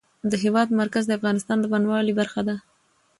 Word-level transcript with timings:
د 0.29 0.33
هېواد 0.43 0.69
مرکز 0.81 1.03
د 1.07 1.11
افغانستان 1.19 1.57
د 1.61 1.65
بڼوالۍ 1.73 2.13
برخه 2.19 2.41
ده. 2.47 2.55